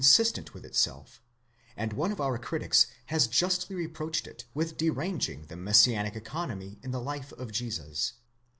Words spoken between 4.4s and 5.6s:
with derang ing the